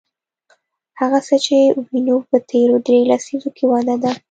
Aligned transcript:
هغه 0.99 1.19
څه 1.27 1.35
چې 1.45 1.57
وینو 1.89 2.17
په 2.29 2.37
تېرو 2.49 2.75
درې 2.87 2.99
لسیزو 3.11 3.49
کې 3.57 3.65
وده 3.71 3.95
ده. 4.03 4.11